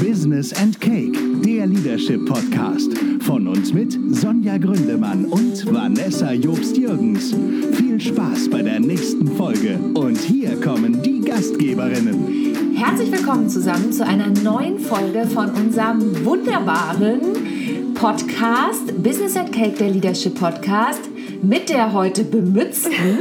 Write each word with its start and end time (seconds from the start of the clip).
Business 0.00 0.52
and 0.60 0.80
Cake, 0.80 1.16
der 1.44 1.66
Leadership 1.66 2.26
Podcast. 2.26 2.92
Von 3.20 3.46
uns 3.48 3.72
mit 3.72 3.96
Sonja 4.10 4.58
Gründemann 4.58 5.26
und 5.26 5.72
Vanessa 5.72 6.32
Jobst-Jürgens. 6.32 7.34
Viel 7.76 8.00
Spaß 8.00 8.50
bei 8.50 8.62
der 8.62 8.80
nächsten 8.80 9.28
Folge. 9.36 9.78
Und 9.94 10.18
hier 10.18 10.60
kommen 10.60 11.02
die 11.02 11.20
Gastgeberinnen. 11.20 12.74
Herzlich 12.74 13.12
willkommen 13.12 13.48
zusammen 13.48 13.92
zu 13.92 14.04
einer 14.06 14.28
neuen 14.28 14.78
Folge 14.78 15.26
von 15.26 15.50
unserem 15.50 16.24
wunderbaren 16.24 17.94
Podcast 17.94 19.02
Business 19.02 19.36
and 19.36 19.52
Cake, 19.52 19.76
der 19.78 19.90
Leadership 19.90 20.34
Podcast, 20.34 21.02
mit 21.42 21.68
der 21.68 21.92
heute 21.92 22.24
bemützten 22.24 23.18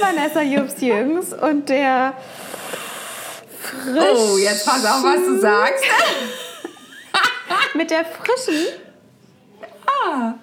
Vanessa 0.00 0.42
Jobst-Jürgens 0.42 1.32
und 1.32 1.68
der 1.68 2.14
frisch... 3.60 4.18
Oh, 4.18 4.36
jetzt 4.38 4.66
pass 4.66 4.84
auf, 4.84 5.02
was 5.02 5.24
du 5.24 5.40
sagst. 5.40 5.84
mit 7.74 7.90
der 7.90 8.04
frischen... 8.04 8.66
Ah. 9.86 10.34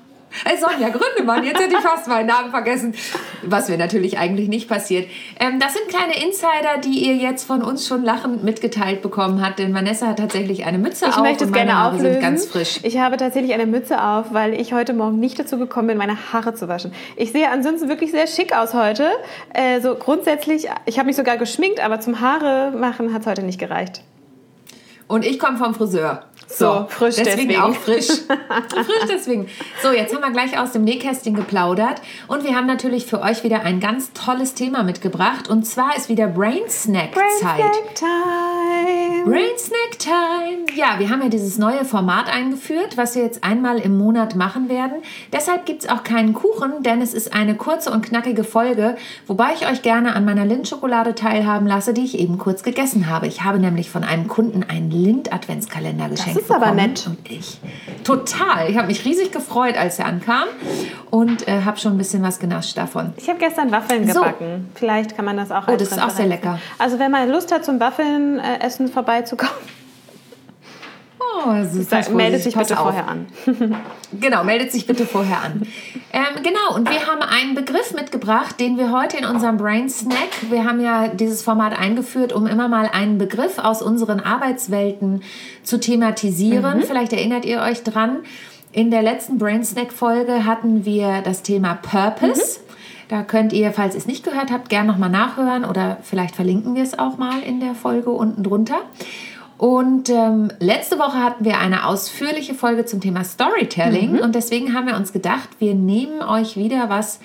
Hey 0.46 0.58
Sonja 0.58 0.90
Gründemann, 0.90 1.44
jetzt 1.44 1.60
hätte 1.60 1.76
ich 1.76 1.82
fast 1.82 2.08
meinen 2.08 2.28
Namen 2.28 2.52
vergessen, 2.52 2.96
was 3.44 3.70
mir 3.70 3.78
natürlich 3.78 4.18
eigentlich 4.18 4.48
nicht 4.48 4.70
passiert. 4.70 5.08
Ähm, 5.40 5.60
das 5.60 5.74
sind 5.74 5.88
kleine 5.88 6.14
Insider, 6.24 6.80
die 6.84 7.06
ihr 7.06 7.16
jetzt 7.16 7.46
von 7.46 7.62
uns 7.64 7.88
schon 7.88 8.04
lachend 8.04 8.44
mitgeteilt 8.44 9.02
bekommen 9.02 9.44
habt, 9.46 9.60
denn 9.60 9.74
Vanessa 9.74 10.08
hat 10.08 10.20
tatsächlich 10.20 10.66
eine 10.66 10.78
Mütze 10.78 11.06
ich 11.08 11.16
auf 11.16 11.22
möchte 11.22 11.46
und 11.46 11.52
es 11.52 11.56
gerne 11.56 11.76
Haare 11.76 11.96
auflösen. 11.96 12.14
sind 12.14 12.22
ganz 12.22 12.46
frisch. 12.46 12.80
Ich 12.84 12.98
habe 12.98 13.18
tatsächlich 13.18 13.54
eine 13.54 13.66
Mütze 13.66 14.04
auf, 14.04 14.34
weil 14.34 14.54
ich 14.54 14.74
heute 14.74 14.94
Morgen 14.94 15.20
nicht 15.20 15.40
dazu 15.40 15.58
gekommen 15.58 15.88
bin, 15.88 15.98
meine 15.98 16.34
Haare 16.34 16.54
zu 16.54 16.68
waschen. 16.68 16.92
Ich 17.16 17.32
sehe 17.32 17.50
ansonsten 17.50 17.90
wirklich 17.90 18.12
sehr 18.12 18.28
schick 18.28 18.56
aus 18.56 18.74
heute. 18.74 19.10
Äh, 19.54 19.82
so 19.82 19.96
grundsätzlich, 19.96 20.68
ich 20.86 20.98
habe 20.98 21.08
mich 21.08 21.16
sogar 21.16 21.38
geschminkt, 21.38 21.84
aber 21.84 22.00
zum 22.00 22.22
Haare 22.22 22.72
machen 22.72 23.14
hat 23.14 23.22
es 23.22 23.28
heute 23.28 23.44
nicht 23.44 23.60
gereicht. 23.60 24.04
Und 25.12 25.26
ich 25.26 25.40
komme 25.40 25.58
vom 25.58 25.76
Friseur. 25.76 26.24
So, 26.48 26.86
frisch 26.88 27.16
deswegen. 27.18 27.50
deswegen. 27.50 27.62
auch 27.62 27.76
frisch. 27.76 28.08
frisch 28.70 29.10
deswegen. 29.10 29.48
So, 29.84 29.92
jetzt 29.92 30.16
haben 30.16 30.22
wir 30.22 30.32
gleich 30.32 30.58
aus 30.58 30.72
dem 30.72 30.86
Nähkästchen 30.86 31.34
geplaudert 31.34 32.02
und 32.30 32.46
wir 32.46 32.56
haben 32.56 32.66
natürlich 32.66 33.06
für 33.06 33.20
euch 33.20 33.44
wieder 33.44 33.64
ein 33.64 33.82
ganz 33.82 34.14
tolles 34.14 34.54
Thema 34.54 34.84
mitgebracht 34.84 35.50
und 35.50 35.66
zwar 35.66 35.98
ist 35.98 36.08
wieder 36.08 36.28
Brain 36.28 36.70
Snack 36.70 37.14
Zeit. 37.14 37.58
Snack 37.58 37.96
Time. 37.96 38.61
Brain 39.26 39.58
Snack 39.58 40.00
Time. 40.00 40.66
Ja, 40.76 40.98
wir 41.00 41.10
haben 41.10 41.22
ja 41.22 41.30
dieses 41.30 41.58
neue 41.58 41.86
Format 41.86 42.28
eingeführt, 42.34 42.98
was 42.98 43.16
wir 43.16 43.24
jetzt 43.24 43.44
einmal 43.44 43.78
im 43.80 43.98
Monat 43.98 44.36
machen 44.36 44.70
werden. 44.70 44.94
Deshalb 45.32 45.66
gibt 45.66 45.84
es 45.84 45.90
auch 45.90 46.04
keinen 46.04 46.34
Kuchen, 46.34 46.82
denn 46.84 47.02
es 47.02 47.14
ist 47.14 47.34
eine 47.34 47.56
kurze 47.56 47.92
und 47.92 48.04
knackige 48.06 48.44
Folge, 48.44 48.96
wobei 49.28 49.54
ich 49.54 49.68
euch 49.70 49.82
gerne 49.82 50.16
an 50.16 50.26
meiner 50.26 50.46
Lindschokolade 50.46 51.14
teilhaben 51.16 51.68
lasse, 51.68 51.94
die 51.94 52.04
ich 52.04 52.18
eben 52.20 52.38
kurz 52.38 52.64
gegessen 52.64 53.08
habe. 53.10 53.28
Ich 53.28 53.44
habe 53.44 53.60
nämlich 53.60 53.90
von 53.90 54.04
einem 54.04 54.28
Kunden 54.28 54.64
einen 54.64 54.90
Lind-Adventskalender 54.92 56.10
geschenkt 56.10 56.40
ist 56.40 56.50
aber 56.52 56.60
bekommen. 56.72 56.78
nett. 56.78 57.08
Und 57.08 57.18
ich 57.30 57.60
total. 58.04 58.70
Ich 58.70 58.78
habe 58.78 58.88
mich 58.88 59.06
riesig 59.06 59.32
gefreut, 59.32 59.78
als 59.78 60.00
er 60.00 60.06
ankam 60.06 60.46
und 61.10 61.48
äh, 61.48 61.62
habe 61.64 61.78
schon 61.78 61.94
ein 61.94 61.98
bisschen 61.98 62.24
was 62.24 62.40
genascht 62.40 62.78
davon. 62.78 63.14
Ich 63.18 63.30
habe 63.30 63.40
gestern 63.40 63.72
Waffeln 63.72 64.08
So. 64.08 64.20
gebacken. 64.22 64.70
Vielleicht 64.76 65.16
kann 65.16 65.26
man 65.26 65.38
das 65.38 65.52
auch 65.52 65.68
Oh, 65.68 65.72
als 65.72 65.84
das 65.90 65.92
ist 65.98 66.04
auch 66.04 66.10
sehr 66.10 66.26
lecker. 66.28 66.60
Also 66.80 66.98
wenn 67.00 67.12
man 67.12 67.30
Lust 67.30 67.54
hat, 67.54 67.64
zum 67.66 67.80
Waffeln 67.80 68.40
äh, 68.40 68.60
essen 68.66 68.88
vorbeizukommen, 69.02 69.54
Oh, 71.44 71.50
das 71.54 71.76
ist 71.76 71.90
ganz 71.90 72.10
meldet 72.10 72.44
sich 72.44 72.56
bitte 72.56 72.78
auf. 72.78 72.84
vorher 72.84 73.08
an. 73.08 73.28
Genau, 74.20 74.44
meldet 74.44 74.74
sich 74.74 74.86
bitte 74.86 75.06
vorher 75.06 75.42
an. 75.42 75.66
Ähm, 76.12 76.44
genau, 76.44 76.76
und 76.76 76.90
wir 76.90 77.08
haben 77.08 77.22
einen 77.22 77.56
Begriff 77.56 77.94
mitgebracht, 77.94 78.60
den 78.60 78.78
wir 78.78 78.92
heute 78.92 79.16
in 79.16 79.24
unserem 79.24 79.56
Brain 79.56 79.90
Snack, 79.90 80.50
wir 80.50 80.66
haben 80.66 80.82
ja 80.82 81.08
dieses 81.08 81.42
Format 81.42 81.80
eingeführt, 81.80 82.34
um 82.34 82.46
immer 82.46 82.68
mal 82.68 82.90
einen 82.92 83.18
Begriff 83.18 83.58
aus 83.58 83.82
unseren 83.82 84.20
Arbeitswelten 84.20 85.24
zu 85.64 85.80
thematisieren. 85.80 86.84
Vielleicht 86.84 87.14
erinnert 87.14 87.46
ihr 87.46 87.62
euch 87.62 87.84
dran. 87.84 88.18
In 88.74 88.92
der 88.92 89.02
letzten 89.02 89.38
Brain 89.38 89.64
Snack 89.64 89.94
Folge 89.94 90.46
hatten 90.46 90.84
wir 90.84 91.22
das 91.22 91.42
Thema 91.42 91.76
Purpose. 91.76 92.60
Da 93.12 93.24
könnt 93.24 93.52
ihr, 93.52 93.74
falls 93.74 93.94
ihr 93.94 93.98
es 93.98 94.06
nicht 94.06 94.24
gehört 94.24 94.54
habt, 94.54 94.70
gerne 94.70 94.90
nochmal 94.90 95.10
nachhören 95.10 95.66
oder 95.66 95.98
vielleicht 96.02 96.34
verlinken 96.34 96.76
wir 96.76 96.84
es 96.84 96.98
auch 96.98 97.18
mal 97.18 97.44
in 97.44 97.60
der 97.60 97.76
Folge 97.76 98.10
unten 98.10 98.42
drunter. 98.42 98.80
Und 99.58 100.10
ähm, 100.10 100.50
letzte 100.60 100.98
Woche 100.98 101.22
hatten 101.22 101.44
wir 101.44 101.60
eine 101.60 101.88
ausführliche 101.88 102.54
Folge 102.54 102.86
zum 102.86 103.02
Thema 103.02 103.26
Storytelling 103.26 104.18
und 104.22 104.34
deswegen 104.34 104.74
haben 104.74 104.88
wir 104.88 104.96
uns 104.96 105.12
gedacht, 105.12 105.50
wir 105.60 105.76
nehmen 105.76 106.22
euch 106.22 106.56
wieder 106.56 106.88
was 106.88 107.20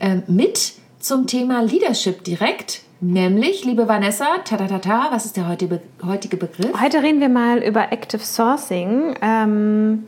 ähm, 0.00 0.24
mit 0.26 0.72
zum 0.98 1.28
Thema 1.28 1.62
Leadership 1.62 2.24
direkt. 2.24 2.80
Nämlich, 3.00 3.64
liebe 3.64 3.86
Vanessa, 3.86 4.38
tatatata, 4.44 5.06
was 5.12 5.24
ist 5.24 5.36
der 5.36 5.48
heutige, 5.48 5.80
heutige 6.04 6.36
Begriff? 6.36 6.72
Heute 6.80 7.00
reden 7.04 7.20
wir 7.20 7.28
mal 7.28 7.58
über 7.58 7.92
Active 7.92 8.24
Sourcing. 8.24 9.14
Ähm, 9.22 10.02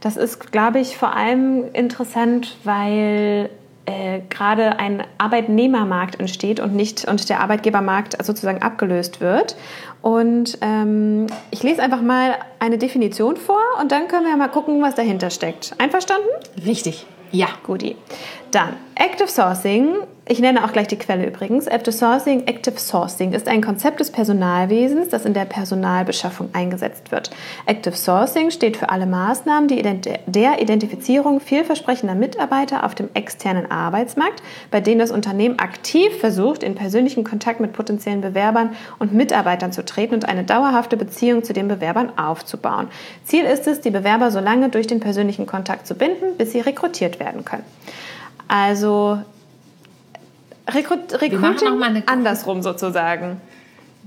das 0.00 0.16
ist, 0.16 0.50
glaube 0.50 0.80
ich, 0.80 0.96
vor 0.96 1.14
allem 1.14 1.64
interessant, 1.74 2.56
weil 2.64 3.50
äh, 3.86 4.20
gerade 4.28 4.78
ein 4.78 5.04
Arbeitnehmermarkt 5.18 6.20
entsteht 6.20 6.60
und 6.60 6.74
nicht 6.74 7.06
und 7.06 7.28
der 7.28 7.40
Arbeitgebermarkt 7.40 8.24
sozusagen 8.24 8.62
abgelöst 8.62 9.20
wird. 9.20 9.56
Und 10.02 10.58
ähm, 10.60 11.26
ich 11.50 11.62
lese 11.62 11.82
einfach 11.82 12.02
mal 12.02 12.36
eine 12.58 12.78
Definition 12.78 13.36
vor 13.36 13.60
und 13.80 13.92
dann 13.92 14.08
können 14.08 14.26
wir 14.26 14.36
mal 14.36 14.48
gucken, 14.48 14.82
was 14.82 14.94
dahinter 14.94 15.30
steckt. 15.30 15.74
Einverstanden? 15.78 16.28
Richtig. 16.64 17.06
Ja. 17.32 17.48
Guti. 17.64 17.96
Dann 18.52 18.76
Active 18.96 19.28
Sourcing. 19.28 19.94
Ich 20.28 20.38
nenne 20.38 20.64
auch 20.64 20.72
gleich 20.72 20.86
die 20.86 20.98
Quelle 20.98 21.26
übrigens. 21.26 21.66
Active 21.66 21.90
Sourcing, 21.90 22.46
Active 22.46 22.78
Sourcing 22.78 23.32
ist 23.32 23.48
ein 23.48 23.62
Konzept 23.62 23.98
des 23.98 24.12
Personalwesens, 24.12 25.08
das 25.08 25.24
in 25.24 25.32
der 25.32 25.46
Personalbeschaffung 25.46 26.50
eingesetzt 26.52 27.10
wird. 27.10 27.30
Active 27.64 27.96
Sourcing 27.96 28.50
steht 28.50 28.76
für 28.76 28.90
alle 28.90 29.06
Maßnahmen 29.06 29.68
die 29.68 29.82
der 29.82 30.60
Identifizierung 30.60 31.40
vielversprechender 31.40 32.14
Mitarbeiter 32.14 32.84
auf 32.84 32.94
dem 32.94 33.08
externen 33.14 33.70
Arbeitsmarkt, 33.70 34.42
bei 34.70 34.82
denen 34.82 35.00
das 35.00 35.10
Unternehmen 35.10 35.58
aktiv 35.58 36.14
versucht, 36.20 36.62
in 36.62 36.74
persönlichen 36.74 37.24
Kontakt 37.24 37.58
mit 37.58 37.72
potenziellen 37.72 38.20
Bewerbern 38.20 38.76
und 38.98 39.14
Mitarbeitern 39.14 39.72
zu 39.72 39.82
treten 39.82 40.14
und 40.14 40.28
eine 40.28 40.44
dauerhafte 40.44 40.98
Beziehung 40.98 41.42
zu 41.42 41.54
den 41.54 41.68
Bewerbern 41.68 42.16
aufzubauen. 42.18 42.88
Ziel 43.24 43.44
ist 43.44 43.66
es, 43.66 43.80
die 43.80 43.90
Bewerber 43.90 44.30
so 44.30 44.40
lange 44.40 44.68
durch 44.68 44.86
den 44.86 45.00
persönlichen 45.00 45.46
Kontakt 45.46 45.86
zu 45.86 45.94
binden, 45.94 46.36
bis 46.36 46.52
sie 46.52 46.60
rekrutiert 46.60 47.18
werden 47.18 47.46
können. 47.46 47.64
Also 48.48 49.18
Rekrut 50.68 51.20
Recruiting 51.20 52.02
andersrum 52.06 52.62
sozusagen. 52.62 53.40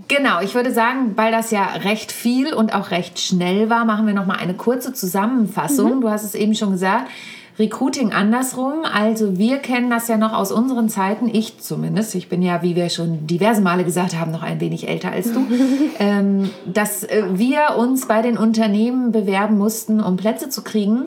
Genau, 0.07 0.41
ich 0.41 0.53
würde 0.55 0.71
sagen, 0.71 1.13
weil 1.15 1.31
das 1.31 1.51
ja 1.51 1.65
recht 1.65 2.11
viel 2.11 2.53
und 2.53 2.75
auch 2.75 2.91
recht 2.91 3.19
schnell 3.19 3.69
war, 3.69 3.85
machen 3.85 4.05
wir 4.07 4.13
noch 4.13 4.25
mal 4.25 4.37
eine 4.37 4.53
kurze 4.53 4.93
Zusammenfassung. 4.93 6.01
Du 6.01 6.09
hast 6.09 6.23
es 6.23 6.35
eben 6.35 6.53
schon 6.53 6.71
gesagt. 6.71 7.09
Recruiting 7.57 8.11
andersrum. 8.11 8.83
Also 8.83 9.37
wir 9.37 9.59
kennen 9.59 9.89
das 9.89 10.09
ja 10.09 10.17
noch 10.17 10.33
aus 10.33 10.51
unseren 10.51 10.89
Zeiten, 10.89 11.29
ich 11.31 11.59
zumindest. 11.59 12.13
Ich 12.15 12.27
bin 12.27 12.41
ja, 12.41 12.61
wie 12.61 12.75
wir 12.75 12.89
schon 12.89 13.27
diverse 13.27 13.61
Male 13.61 13.85
gesagt 13.85 14.19
haben, 14.19 14.31
noch 14.31 14.43
ein 14.43 14.59
wenig 14.59 14.89
älter 14.89 15.11
als 15.11 15.31
du. 15.31 15.45
ähm, 15.99 16.49
dass 16.65 17.03
äh, 17.03 17.23
wir 17.33 17.77
uns 17.77 18.07
bei 18.07 18.21
den 18.21 18.37
Unternehmen 18.37 19.13
bewerben 19.13 19.57
mussten, 19.57 20.01
um 20.01 20.17
Plätze 20.17 20.49
zu 20.49 20.63
kriegen. 20.63 21.05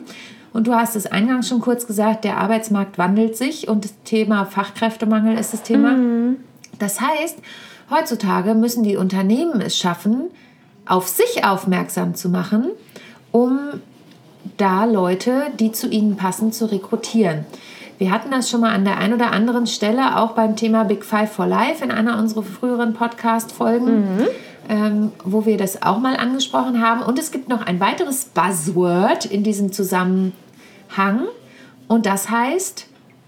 Und 0.53 0.67
du 0.67 0.73
hast 0.73 0.95
es 0.95 1.05
eingangs 1.05 1.47
schon 1.47 1.61
kurz 1.61 1.85
gesagt, 1.85 2.23
der 2.23 2.37
Arbeitsmarkt 2.37 2.97
wandelt 2.97 3.37
sich 3.37 3.67
und 3.67 3.85
das 3.85 3.93
Thema 4.03 4.45
Fachkräftemangel 4.45 5.37
ist 5.37 5.53
das 5.53 5.61
Thema. 5.63 5.95
Das 6.79 6.99
heißt, 7.01 7.37
heutzutage 7.91 8.55
müssen 8.55 8.83
die 8.83 8.95
Unternehmen 8.95 9.61
es 9.61 9.77
schaffen, 9.77 10.29
auf 10.85 11.07
sich 11.07 11.45
aufmerksam 11.45 12.15
zu 12.15 12.29
machen, 12.29 12.69
um 13.31 13.59
da 14.57 14.85
Leute, 14.85 15.43
die 15.59 15.71
zu 15.71 15.87
ihnen 15.87 16.15
passen, 16.17 16.51
zu 16.51 16.65
rekrutieren. 16.71 17.45
Wir 17.99 18.11
hatten 18.11 18.31
das 18.31 18.49
schon 18.49 18.61
mal 18.61 18.73
an 18.73 18.85
der 18.85 18.97
einen 18.97 19.13
oder 19.13 19.31
anderen 19.31 19.67
Stelle, 19.67 20.17
auch 20.17 20.31
beim 20.31 20.55
Thema 20.55 20.85
Big 20.85 21.03
Five 21.03 21.31
for 21.31 21.45
Life 21.45 21.83
in 21.83 21.91
einer 21.91 22.17
unserer 22.17 22.43
früheren 22.43 22.93
Podcast-Folgen, 22.93 24.25
ähm, 24.69 25.11
wo 25.23 25.45
wir 25.45 25.57
das 25.57 25.81
auch 25.81 25.99
mal 25.99 26.15
angesprochen 26.15 26.81
haben. 26.81 27.01
Und 27.01 27.19
es 27.19 27.31
gibt 27.31 27.49
noch 27.49 27.65
ein 27.65 27.79
weiteres 27.79 28.25
Buzzword 28.25 29.25
in 29.25 29.43
diesem 29.43 29.73
Zusammenhang 29.73 30.33
und 31.87 32.05
das 32.05 32.29
heißt 32.29 32.87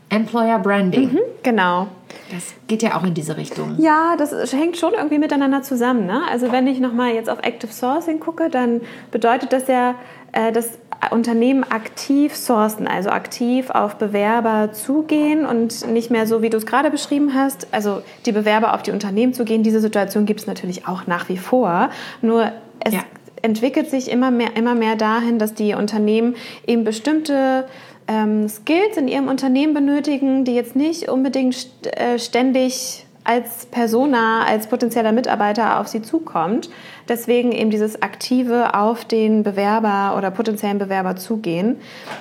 Employer 0.09 0.59
Branding. 0.59 1.17
Genau. 1.43 1.87
Das 2.31 2.53
geht 2.67 2.83
ja 2.83 2.95
auch 2.95 3.03
in 3.03 3.15
diese 3.15 3.35
Richtung. 3.35 3.77
Ja, 3.79 4.15
das 4.15 4.53
hängt 4.53 4.77
schon 4.77 4.93
irgendwie 4.93 5.17
miteinander 5.17 5.63
zusammen. 5.63 6.05
Ne? 6.05 6.21
Also 6.29 6.51
wenn 6.51 6.67
ich 6.67 6.79
nochmal 6.79 7.13
jetzt 7.13 7.31
auf 7.31 7.39
Active 7.41 7.71
Sourcing 7.71 8.19
gucke, 8.19 8.49
dann 8.51 8.81
bedeutet 9.09 9.51
das 9.51 9.67
ja, 9.67 9.95
äh, 10.33 10.51
dass 10.51 10.77
Unternehmen 11.09 11.63
aktiv 11.63 12.35
sourcen, 12.35 12.87
also 12.87 13.09
aktiv 13.09 13.69
auf 13.71 13.95
Bewerber 13.95 14.71
zugehen 14.71 15.45
und 15.45 15.87
nicht 15.87 16.11
mehr 16.11 16.27
so, 16.27 16.41
wie 16.41 16.49
du 16.49 16.57
es 16.57 16.65
gerade 16.65 16.91
beschrieben 16.91 17.33
hast, 17.33 17.67
also 17.71 18.01
die 18.25 18.31
Bewerber 18.31 18.73
auf 18.75 18.83
die 18.83 18.91
Unternehmen 18.91 19.33
zugehen. 19.33 19.63
Diese 19.63 19.79
Situation 19.81 20.25
gibt 20.25 20.41
es 20.41 20.47
natürlich 20.47 20.87
auch 20.87 21.07
nach 21.07 21.27
wie 21.27 21.37
vor. 21.37 21.89
Nur 22.21 22.51
es 22.79 22.93
Ja. 22.93 23.03
entwickelt 23.41 23.89
sich 23.89 24.11
immer 24.11 24.29
mehr, 24.29 24.55
immer 24.55 24.75
mehr 24.75 24.95
dahin, 24.95 25.39
dass 25.39 25.53
die 25.53 25.73
Unternehmen 25.73 26.35
eben 26.67 26.83
bestimmte 26.83 27.65
ähm, 28.07 28.47
Skills 28.47 28.97
in 28.97 29.07
ihrem 29.07 29.27
Unternehmen 29.27 29.73
benötigen, 29.73 30.43
die 30.45 30.53
jetzt 30.53 30.75
nicht 30.75 31.09
unbedingt 31.09 31.55
st 31.55 31.87
äh, 31.87 32.19
ständig 32.19 33.05
als 33.23 33.65
Persona, 33.67 34.45
als 34.45 34.67
potenzieller 34.67 35.11
Mitarbeiter 35.11 35.79
auf 35.79 35.87
sie 35.87 36.01
zukommt. 36.01 36.69
Deswegen 37.07 37.51
eben 37.51 37.69
dieses 37.69 38.01
aktive 38.01 38.73
auf 38.73 39.05
den 39.05 39.43
Bewerber 39.43 40.15
oder 40.17 40.31
potenziellen 40.31 40.79
Bewerber 40.79 41.15
zugehen. 41.15 41.77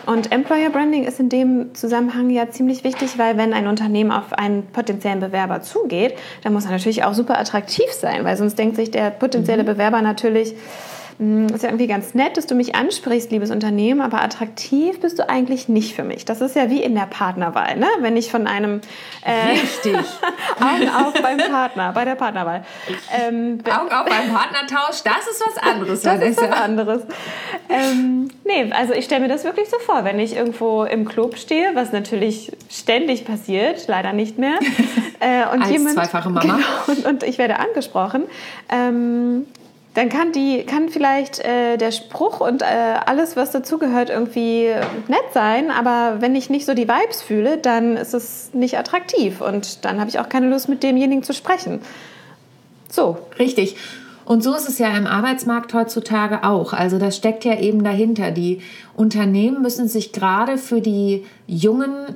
Und 0.06 0.32
Employer 0.32 0.70
Branding 0.70 1.05
ist 1.05 1.20
in 1.20 1.29
dem 1.29 1.75
Zusammenhang 1.75 2.31
ja 2.31 2.50
ziemlich 2.50 2.85
wichtig, 2.85 3.19
weil 3.19 3.38
wenn 3.38 3.55
ein 3.55 3.67
Unternehmen 3.67 4.11
auf 4.11 4.32
einen 4.32 4.67
potenziellen 4.67 5.20
Bewerber 5.20 5.62
zugeht, 5.62 6.14
dann 6.43 6.52
muss 6.52 6.64
er 6.64 6.73
natürlich 6.73 7.05
auch 7.05 7.14
super 7.14 7.38
attraktiv 7.38 7.91
sein, 7.93 8.25
weil 8.25 8.37
sonst 8.37 8.58
denkt 8.58 8.76
sich 8.76 8.91
der 8.91 9.11
potenzielle 9.11 9.62
mhm. 9.62 9.69
Bewerber 9.69 10.03
natürlich, 10.03 10.55
hm, 11.20 11.49
ist 11.49 11.62
ja 11.62 11.69
irgendwie 11.69 11.87
ganz 11.87 12.14
nett, 12.14 12.38
dass 12.38 12.46
du 12.46 12.55
mich 12.55 12.75
ansprichst, 12.75 13.31
liebes 13.31 13.50
Unternehmen, 13.50 14.00
aber 14.00 14.22
attraktiv 14.22 14.99
bist 15.00 15.19
du 15.19 15.28
eigentlich 15.28 15.69
nicht 15.69 15.94
für 15.94 16.02
mich. 16.02 16.25
Das 16.25 16.40
ist 16.40 16.56
ja 16.56 16.70
wie 16.70 16.82
in 16.82 16.94
der 16.94 17.05
Partnerwahl, 17.05 17.76
ne? 17.76 17.87
Wenn 17.99 18.17
ich 18.17 18.31
von 18.31 18.46
einem 18.46 18.81
äh, 19.22 19.50
Richtig. 19.50 19.96
Augen 20.61 20.88
auf 20.88 21.12
beim 21.20 21.37
Partner, 21.37 21.93
bei 21.93 22.06
der 22.06 22.14
Partnerwahl. 22.14 22.64
Ähm, 23.12 23.58
Augen 23.67 23.93
auf 23.93 24.06
beim 24.06 24.32
Partnertausch, 24.32 25.02
das 25.05 25.28
ist 25.31 25.44
was 25.46 25.58
anderes. 25.58 26.00
Das 26.00 26.22
ist 26.22 26.40
was 26.40 26.52
anderes. 26.52 27.02
Ähm, 27.69 28.31
nee, 28.44 28.72
also 28.72 28.94
ich 28.94 29.05
stelle 29.05 29.20
mir 29.20 29.28
das 29.28 29.44
wirklich 29.44 29.69
so 29.69 29.78
vor, 29.78 30.05
wenn 30.06 30.19
ich 30.19 30.34
irgendwo 30.34 30.84
im 30.84 31.06
Club 31.06 31.37
stehe, 31.37 31.75
was 31.75 31.93
natürlich 31.93 32.50
ständig 32.70 33.26
passiert, 33.26 33.87
leider 33.88 34.14
nicht 34.14 34.38
mehr. 34.38 34.55
Äh, 35.22 35.52
und 35.52 35.61
Als 35.61 35.70
jemand, 35.70 35.96
zweifache 35.96 36.31
Mama. 36.31 36.40
Genau, 36.40 36.64
und, 36.87 37.06
und 37.06 37.22
ich 37.25 37.37
werde 37.37 37.58
angesprochen. 37.58 38.25
Ähm, 38.70 39.44
dann 39.94 40.08
kann 40.08 40.31
die 40.32 40.64
kann 40.64 40.88
vielleicht 40.88 41.40
äh, 41.40 41.76
der 41.76 41.90
Spruch 41.90 42.40
und 42.40 42.62
äh, 42.62 42.64
alles, 43.06 43.37
was 43.37 43.50
dazugehört, 43.50 44.08
irgendwie 44.08 44.69
nett 45.08 45.25
sein, 45.34 45.70
aber 45.70 46.20
wenn 46.20 46.37
ich 46.37 46.48
nicht 46.48 46.64
so 46.64 46.75
die 46.75 46.88
Vibes 46.88 47.22
fühle, 47.22 47.58
dann 47.58 47.96
ist 47.96 48.14
es 48.14 48.50
nicht 48.52 48.78
attraktiv 48.78 49.40
und 49.40 49.84
dann 49.84 49.98
habe 49.98 50.08
ich 50.08 50.20
auch 50.20 50.28
keine 50.28 50.48
Lust, 50.48 50.69
mit 50.69 50.82
demjenigen 50.82 51.25
zu 51.25 51.32
sprechen. 51.32 51.81
So. 52.88 53.19
Richtig. 53.38 53.76
Und 54.25 54.44
so 54.44 54.54
ist 54.54 54.69
es 54.69 54.78
ja 54.78 54.96
im 54.96 55.08
Arbeitsmarkt 55.08 55.75
heutzutage 55.75 56.44
auch. 56.44 56.72
Also 56.72 56.98
das 56.98 57.16
steckt 57.16 57.44
ja 57.44 57.58
eben 57.58 57.82
dahinter. 57.82 58.31
Die 58.31 58.62
Unternehmen 58.94 59.60
müssen 59.60 59.88
sich 59.88 60.12
gerade 60.12 60.56
für 60.56 60.81
die 60.81 61.25
jungen 61.48 62.14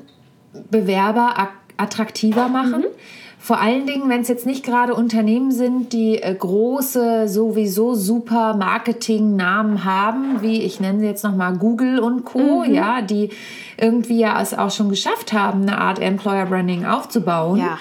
Bewerber 0.71 1.49
attraktiver 1.77 2.49
machen. 2.49 2.83
Mhm 2.83 3.25
vor 3.45 3.61
allen 3.61 3.87
Dingen, 3.87 4.09
wenn 4.09 4.23
es 4.23 4.29
jetzt 4.29 4.47
nicht 4.47 4.65
gerade 4.65 4.95
Unternehmen 4.95 5.53
sind, 5.53 5.93
die 5.93 6.17
äh, 6.17 6.35
große, 6.35 7.29
sowieso 7.29 7.95
super 7.95 8.57
Marketing-Namen 8.57 9.85
haben, 9.85 10.41
wie 10.41 10.63
ich 10.63 10.81
nenne 10.81 11.01
sie 11.01 11.05
jetzt 11.05 11.25
nochmal 11.25 11.59
Google 11.59 11.99
und 11.99 12.25
Co., 12.25 12.65
mhm. 12.65 12.73
ja, 12.73 13.03
die 13.03 13.29
irgendwie 13.77 14.19
ja 14.21 14.41
es 14.41 14.55
auch 14.55 14.71
schon 14.71 14.89
geschafft 14.89 15.35
haben, 15.35 15.61
eine 15.61 15.77
Art 15.77 15.99
Employer 15.99 16.47
Branding 16.47 16.87
aufzubauen. 16.87 17.59
Ja. 17.59 17.79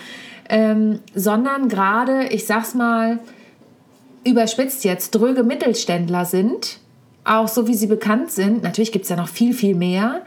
Ähm, 0.50 1.00
sondern 1.15 1.69
gerade, 1.69 2.25
ich 2.25 2.45
sag's 2.45 2.74
mal, 2.74 3.19
überspitzt 4.25 4.83
jetzt, 4.83 5.12
dröge 5.12 5.44
Mittelständler 5.44 6.25
sind, 6.25 6.80
auch 7.24 7.48
so 7.48 7.69
wie 7.69 7.75
sie 7.75 7.88
bekannt 7.88 8.31
sind. 8.31 8.63
Natürlich 8.63 8.92
gibt 8.92 9.04
es 9.04 9.10
ja 9.10 9.15
noch 9.15 9.30
viel, 9.30 9.54
viel 9.54 9.75
mehr 9.75 10.24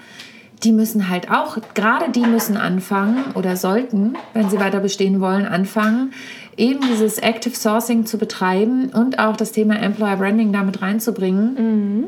die 0.63 0.73
müssen 0.73 1.09
halt 1.09 1.31
auch, 1.31 1.59
gerade 1.75 2.11
die 2.11 2.27
müssen 2.27 2.57
anfangen 2.57 3.25
oder 3.35 3.57
sollten, 3.57 4.15
wenn 4.33 4.49
sie 4.49 4.59
weiter 4.59 4.81
bestehen 4.81 5.21
wollen, 5.21 5.47
anfangen, 5.47 6.13
eben 6.57 6.81
dieses 6.81 7.19
Active 7.19 7.55
Sourcing 7.55 8.07
zu 8.07 8.19
betreiben 8.19 8.89
und 8.89 9.19
auch 9.19 9.37
das 9.37 9.53
Thema 9.53 9.79
Employer 9.79 10.17
Branding 10.17 10.53
damit 10.53 10.81
reinzubringen, 10.81 11.55
mhm. 11.55 12.05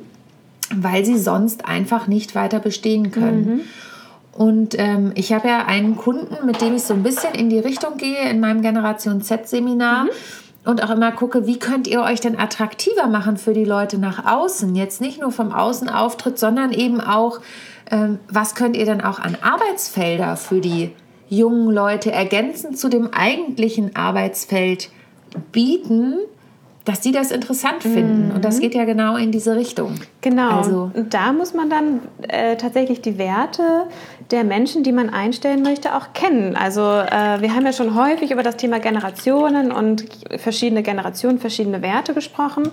weil 0.75 1.05
sie 1.05 1.19
sonst 1.19 1.67
einfach 1.67 2.07
nicht 2.07 2.35
weiter 2.35 2.59
bestehen 2.59 3.11
können. 3.11 3.45
Mhm. 3.45 3.61
Und 4.33 4.79
ähm, 4.79 5.13
ich 5.15 5.33
habe 5.33 5.49
ja 5.49 5.67
einen 5.67 5.97
Kunden, 5.97 6.47
mit 6.47 6.61
dem 6.61 6.77
ich 6.77 6.83
so 6.83 6.95
ein 6.95 7.03
bisschen 7.03 7.35
in 7.35 7.51
die 7.51 7.59
Richtung 7.59 7.97
gehe 7.97 8.31
in 8.31 8.41
meinem 8.41 8.63
Generation 8.63 9.21
Z-Seminar. 9.21 10.05
Mhm 10.05 10.11
und 10.65 10.83
auch 10.83 10.91
immer 10.91 11.13
gucke, 11.13 11.47
wie 11.47 11.59
könnt 11.59 11.87
ihr 11.87 12.03
euch 12.03 12.21
denn 12.21 12.39
attraktiver 12.39 13.07
machen 13.07 13.37
für 13.37 13.55
die 13.55 13.65
Leute 13.65 13.99
nach 13.99 14.27
außen? 14.27 14.75
Jetzt 14.75 15.01
nicht 15.01 15.21
nur 15.21 15.33
vom 15.33 15.53
Außenauftritt, 15.53 16.39
sondern 16.39 16.73
eben 16.73 17.01
auch 17.01 17.41
ähm, 17.91 18.19
was 18.29 18.55
könnt 18.55 18.77
ihr 18.77 18.87
dann 18.87 19.01
auch 19.01 19.19
an 19.19 19.37
Arbeitsfelder 19.41 20.37
für 20.37 20.61
die 20.61 20.93
jungen 21.29 21.71
Leute 21.73 22.11
ergänzend 22.11 22.79
zu 22.79 22.89
dem 22.89 23.13
eigentlichen 23.13 23.97
Arbeitsfeld 23.97 24.91
bieten, 25.53 26.17
dass 26.89 27.01
die 27.01 27.13
das 27.13 27.31
interessant 27.31 27.83
finden. 27.83 28.29
Mhm. 28.29 28.35
Und 28.37 28.45
das 28.45 28.57
mhm. 28.57 28.61
geht 28.63 28.75
ja 28.75 28.85
genau 28.87 29.17
in 29.17 29.31
diese 29.31 29.55
Richtung. 29.55 29.97
Genau. 30.23 30.57
Also, 30.57 30.91
und 30.95 31.13
da 31.13 31.35
muss 31.35 31.53
man 31.53 31.69
dann 31.69 32.01
äh, 32.29 32.57
tatsächlich 32.57 33.03
die 33.03 33.19
Werte 33.19 33.85
der 34.31 34.43
Menschen, 34.43 34.85
die 34.85 34.93
man 34.93 35.11
einstellen 35.11 35.63
möchte, 35.63 35.95
auch 35.95 36.15
kennen. 36.15 36.57
Also 36.57 36.81
äh, 36.81 37.43
wir 37.43 37.55
haben 37.55 37.67
ja 37.67 37.75
schon 37.75 37.95
häufig 37.95 38.31
über 38.31 38.43
das 38.43 38.57
Thema 38.57 38.79
Generationen 38.81 39.71
und 39.71 40.07
verschiedene 40.39 40.83
Generationen, 40.83 41.39
verschiedene 41.39 41.83
Werte 41.83 42.15
gesprochen. 42.15 42.71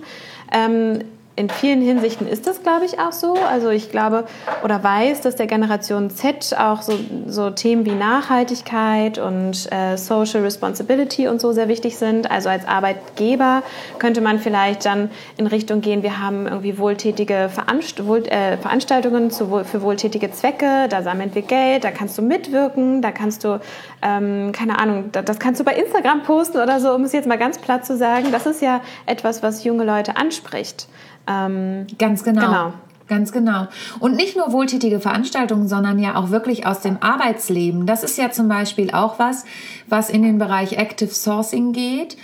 Ähm, 0.50 1.00
in 1.36 1.50
vielen 1.50 1.82
Hinsichten 1.82 2.26
ist 2.26 2.46
das, 2.46 2.62
glaube 2.62 2.86
ich, 2.86 2.98
auch 2.98 3.12
so. 3.12 3.34
Also 3.34 3.68
ich 3.68 3.90
glaube 3.90 4.24
oder 4.64 4.82
weiß, 4.82 5.20
dass 5.20 5.36
der 5.36 5.46
Generation 5.46 6.08
Z 6.08 6.56
auch 6.58 6.80
so, 6.80 6.98
so 7.26 7.50
Themen 7.50 7.84
wie 7.84 7.92
Nachhaltigkeit 7.92 9.18
und 9.18 9.70
äh, 9.70 9.98
Social 9.98 10.40
Responsibility 10.40 11.28
und 11.28 11.42
so 11.42 11.52
sehr 11.52 11.68
wichtig 11.68 11.98
sind. 11.98 12.30
Also 12.30 12.48
als 12.48 12.66
Arbeitgeber 12.66 13.62
könnte 13.98 14.22
man 14.22 14.38
vielleicht 14.38 14.86
dann 14.86 15.10
in 15.36 15.46
Richtung 15.46 15.82
gehen, 15.82 16.02
wir 16.02 16.20
haben 16.20 16.46
irgendwie 16.46 16.78
wohltätige 16.78 17.50
Veranst 17.52 18.06
wohl, 18.06 18.26
äh, 18.26 18.56
Veranstaltungen 18.56 19.30
zu, 19.30 19.62
für 19.64 19.82
wohltätige 19.82 20.30
Zwecke, 20.30 20.88
da 20.88 21.02
sammeln 21.02 21.34
wir 21.34 21.42
Geld, 21.42 21.84
da 21.84 21.90
kannst 21.90 22.16
du 22.16 22.22
mitwirken, 22.22 23.02
da 23.02 23.12
kannst 23.12 23.44
du, 23.44 23.60
ähm, 24.00 24.52
keine 24.52 24.78
Ahnung, 24.78 25.10
das 25.12 25.38
kannst 25.38 25.60
du 25.60 25.64
bei 25.64 25.74
Instagram 25.74 26.22
posten 26.22 26.58
oder 26.58 26.80
so, 26.80 26.94
um 26.94 27.04
es 27.04 27.12
jetzt 27.12 27.28
mal 27.28 27.36
ganz 27.36 27.58
platt 27.58 27.84
zu 27.84 27.94
sagen. 27.94 28.32
Das 28.32 28.46
ist 28.46 28.62
ja 28.62 28.80
etwas, 29.04 29.42
was 29.42 29.64
junge 29.64 29.84
Leute 29.84 30.16
anspricht. 30.16 30.88
Ähm, 31.26 31.86
Ganz 31.98 32.24
genau. 32.24 32.46
genau. 32.46 32.72
Ganz 33.08 33.30
genau. 33.30 33.68
Und 34.00 34.16
nicht 34.16 34.36
nur 34.36 34.52
wohltätige 34.52 34.98
Veranstaltungen, 34.98 35.68
sondern 35.68 36.00
ja 36.00 36.16
auch 36.16 36.30
wirklich 36.30 36.66
aus 36.66 36.80
dem 36.80 36.96
Arbeitsleben. 37.00 37.86
Das 37.86 38.02
ist 38.02 38.18
ja 38.18 38.32
zum 38.32 38.48
Beispiel 38.48 38.90
auch 38.90 39.20
was, 39.20 39.44
was 39.88 40.10
in 40.10 40.22
den 40.22 40.38
Bereich 40.38 40.72
Active 40.72 41.10
Sourcing 41.10 41.72
geht. 41.72 42.16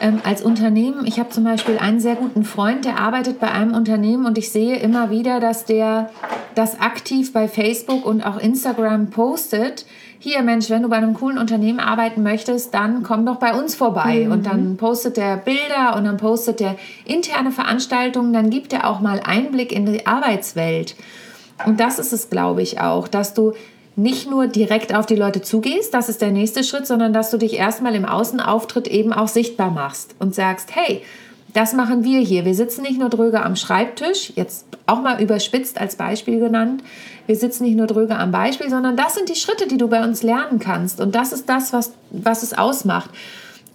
Ähm, 0.00 0.20
als 0.24 0.42
Unternehmen, 0.42 1.06
ich 1.06 1.18
habe 1.18 1.28
zum 1.28 1.44
Beispiel 1.44 1.78
einen 1.78 2.00
sehr 2.00 2.16
guten 2.16 2.44
Freund, 2.44 2.84
der 2.84 2.98
arbeitet 2.98 3.38
bei 3.40 3.50
einem 3.50 3.74
Unternehmen 3.74 4.26
und 4.26 4.38
ich 4.38 4.50
sehe 4.50 4.76
immer 4.76 5.10
wieder, 5.10 5.38
dass 5.38 5.64
der 5.64 6.10
das 6.54 6.80
aktiv 6.80 7.32
bei 7.32 7.46
Facebook 7.46 8.04
und 8.04 8.22
auch 8.22 8.38
Instagram 8.38 9.10
postet, 9.10 9.84
hier 10.18 10.42
Mensch, 10.42 10.70
wenn 10.70 10.82
du 10.82 10.88
bei 10.88 10.96
einem 10.96 11.14
coolen 11.14 11.38
Unternehmen 11.38 11.80
arbeiten 11.80 12.22
möchtest, 12.22 12.74
dann 12.74 13.02
komm 13.02 13.26
doch 13.26 13.36
bei 13.36 13.54
uns 13.54 13.74
vorbei. 13.74 14.24
Mhm. 14.24 14.32
Und 14.32 14.46
dann 14.46 14.76
postet 14.76 15.16
der 15.16 15.36
Bilder 15.36 15.96
und 15.96 16.04
dann 16.04 16.16
postet 16.16 16.60
der 16.60 16.76
interne 17.04 17.52
Veranstaltungen, 17.52 18.32
dann 18.32 18.50
gibt 18.50 18.72
er 18.72 18.88
auch 18.88 19.00
mal 19.00 19.20
Einblick 19.24 19.72
in 19.72 19.86
die 19.86 20.06
Arbeitswelt. 20.06 20.96
Und 21.64 21.80
das 21.80 21.98
ist 21.98 22.12
es, 22.12 22.30
glaube 22.30 22.62
ich, 22.62 22.80
auch, 22.80 23.08
dass 23.08 23.34
du 23.34 23.52
nicht 23.96 24.30
nur 24.30 24.46
direkt 24.46 24.94
auf 24.94 25.06
die 25.06 25.16
Leute 25.16 25.40
zugehst, 25.40 25.94
das 25.94 26.10
ist 26.10 26.20
der 26.20 26.30
nächste 26.30 26.62
Schritt, 26.64 26.86
sondern 26.86 27.14
dass 27.14 27.30
du 27.30 27.38
dich 27.38 27.54
erstmal 27.54 27.94
im 27.94 28.04
Außenauftritt 28.04 28.88
eben 28.88 29.12
auch 29.14 29.28
sichtbar 29.28 29.70
machst 29.70 30.14
und 30.18 30.34
sagst, 30.34 30.76
hey, 30.76 31.02
das 31.54 31.72
machen 31.72 32.04
wir 32.04 32.20
hier. 32.20 32.44
Wir 32.44 32.54
sitzen 32.54 32.82
nicht 32.82 32.98
nur 32.98 33.08
dröge 33.08 33.42
am 33.42 33.56
Schreibtisch, 33.56 34.32
jetzt 34.36 34.66
auch 34.86 35.00
mal 35.00 35.22
überspitzt 35.22 35.80
als 35.80 35.96
Beispiel 35.96 36.38
genannt. 36.38 36.82
Wir 37.26 37.36
sitzen 37.36 37.64
nicht 37.64 37.76
nur 37.76 37.86
dröge 37.86 38.16
am 38.16 38.30
Beispiel, 38.30 38.70
sondern 38.70 38.96
das 38.96 39.14
sind 39.14 39.28
die 39.28 39.36
Schritte, 39.36 39.66
die 39.66 39.78
du 39.78 39.88
bei 39.88 40.04
uns 40.04 40.22
lernen 40.22 40.58
kannst. 40.58 41.00
Und 41.00 41.14
das 41.14 41.32
ist 41.32 41.48
das, 41.48 41.72
was, 41.72 41.92
was 42.10 42.42
es 42.42 42.56
ausmacht. 42.56 43.10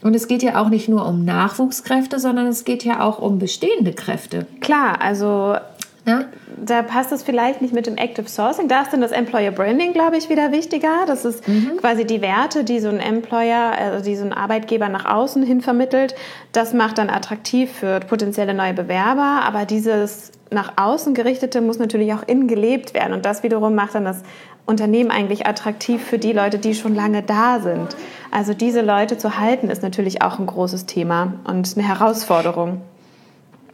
Und 0.04 0.16
es 0.16 0.28
geht 0.28 0.42
ja 0.42 0.60
auch 0.60 0.70
nicht 0.70 0.90
nur 0.90 1.06
um 1.06 1.26
Nachwuchskräfte, 1.26 2.20
sondern 2.20 2.48
es 2.48 2.64
geht 2.64 2.84
ja 2.84 3.02
auch 3.02 3.20
um 3.20 3.38
bestehende 3.38 3.94
Kräfte. 3.94 4.48
Klar, 4.60 5.00
also 5.02 5.56
ja? 6.06 6.26
Da 6.64 6.82
passt 6.82 7.12
es 7.12 7.24
vielleicht 7.24 7.62
nicht 7.62 7.74
mit 7.74 7.86
dem 7.86 7.98
Active 7.98 8.28
Sourcing. 8.28 8.68
Da 8.68 8.82
ist 8.82 8.94
dann 8.94 9.02
das 9.02 9.12
Employer 9.12 9.52
Branding, 9.52 9.94
glaube 9.94 10.18
ich, 10.18 10.30
wieder 10.30 10.52
wichtiger. 10.52 11.06
Das 11.06 11.26
ist 11.26 11.48
mhm. 11.48 11.78
quasi 11.78 12.06
die 12.06 12.22
Werte, 12.22 12.64
die 12.64 12.80
so 12.80 12.90
ein 12.90 13.00
Employer, 13.00 13.74
also 13.78 14.04
die 14.04 14.16
so 14.16 14.26
ein 14.26 14.34
Arbeitgeber 14.34 14.90
nach 14.90 15.06
außen 15.06 15.44
hin 15.44 15.62
vermittelt. 15.62 16.16
Das 16.52 16.74
macht 16.74 16.98
dann 16.98 17.10
attraktiv 17.10 17.72
für 17.72 18.00
potenzielle 18.00 18.54
neue 18.54 18.74
Bewerber. 18.74 19.42
Aber 19.44 19.66
dieses 19.66 20.32
nach 20.50 20.74
außen 20.76 21.14
gerichtete 21.14 21.62
muss 21.62 21.80
natürlich 21.80 22.14
auch 22.14 22.28
innen 22.28 22.48
gelebt 22.48 22.94
werden. 22.94 23.14
Und 23.14 23.26
das 23.26 23.44
wiederum 23.44 23.76
macht 23.76 23.96
dann 23.96 24.06
das 24.06 24.24
Unternehmen 24.66 25.12
eigentlich 25.12 25.48
attraktiv 25.48 26.04
für 26.04 26.18
die 26.18 26.34
Leute, 26.34 26.60
die 26.60 26.76
schon 26.76 26.96
lange 26.96 27.24
da 27.24 27.60
sind. 27.60 27.96
Also 28.32 28.54
diese 28.54 28.82
Leute 28.82 29.18
zu 29.18 29.40
halten, 29.40 29.70
ist 29.70 29.84
natürlich 29.84 30.22
auch 30.22 30.40
ein 30.40 30.46
großes 30.46 30.86
Thema 30.86 31.34
und 31.46 31.76
eine 31.76 31.88
Herausforderung. 31.88 32.82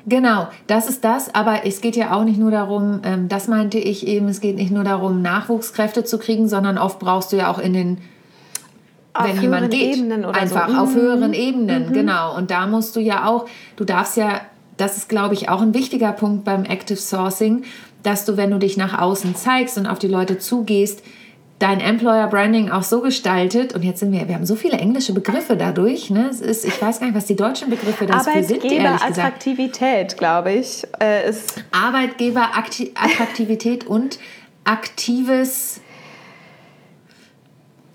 Genau, 0.10 0.48
das 0.68 0.88
ist 0.88 1.04
das, 1.04 1.36
aber 1.36 1.66
es 1.66 1.82
geht 1.82 1.98
ja 1.98 2.16
auch 2.16 2.24
nicht 2.24 2.40
nur 2.40 2.50
darum, 2.50 3.02
ähm, 3.04 3.28
das 3.28 3.50
meinte 3.50 3.78
ich 3.78 4.08
eben, 4.08 4.30
es 4.30 4.40
geht 4.40 4.56
nicht 4.56 4.72
nur 4.72 4.86
darum, 4.86 5.22
Nachwuchskräfte 5.22 6.06
zu 6.06 6.18
kriegen, 6.18 6.48
sondern 6.48 6.78
oft 6.78 6.98
brauchst 6.98 7.34
du 7.34 7.36
ja 7.36 7.52
auch 7.52 7.60
in 7.60 7.74
den, 7.74 7.98
auf 9.14 9.28
wenn 9.28 9.42
jemand 9.42 9.70
geht, 9.70 10.00
einfach 10.10 10.70
so. 10.70 10.78
auf 10.78 10.96
mhm. 10.96 11.00
höheren 11.00 11.34
Ebenen, 11.34 11.90
mhm. 11.90 11.94
genau. 11.94 12.38
Und 12.38 12.52
da 12.52 12.68
musst 12.68 12.96
du 12.96 13.02
ja 13.02 13.28
auch, 13.28 13.48
du 13.76 13.84
darfst 13.84 14.16
ja, 14.16 14.40
das 14.78 14.96
ist 14.96 15.10
glaube 15.10 15.34
ich 15.34 15.50
auch 15.50 15.62
ein 15.62 15.74
wichtiger 15.74 16.14
Punkt 16.14 16.46
beim 16.46 16.64
Active 16.64 16.98
Sourcing, 16.98 17.64
dass 18.02 18.24
du, 18.24 18.38
wenn 18.38 18.52
du 18.52 18.60
dich 18.60 18.78
nach 18.78 18.98
außen 18.98 19.36
zeigst 19.36 19.78
und 19.78 19.88
auf 19.88 20.00
die 20.00 20.08
Leute 20.08 20.38
zugehst, 20.38 21.04
dein 21.60 21.80
Employer 21.80 22.28
Branding 22.28 22.70
auch 22.70 22.84
so 22.84 23.02
gestaltet, 23.02 23.74
und 23.74 23.84
jetzt 23.84 24.00
sind 24.00 24.12
wir, 24.12 24.28
wir 24.28 24.36
haben 24.36 24.46
so 24.46 24.56
viele 24.56 24.78
englische 24.78 25.14
Begriffe 25.14 25.58
dadurch, 25.58 26.10
ne? 26.10 26.28
Es 26.30 26.42
ist, 26.42 26.66
ich 26.66 26.82
weiß 26.82 27.00
gar 27.00 27.08
nicht, 27.08 27.16
was 27.16 27.26
die 27.26 27.36
deutschen 27.36 27.70
Begriffe 27.70 28.06
dafür 28.06 28.44
sind, 28.44 28.64
ehrlich 28.64 28.70
gesagt. 28.70 28.70
Arbeitgeberattraktivität, 28.70 30.18
glaube 30.18 30.54
ich, 30.54 30.84
äh, 31.02 31.30
ist. 31.30 31.64
Arbeitgeberattraktivität 31.72 33.88
und 33.88 34.20
aktives 34.66 35.82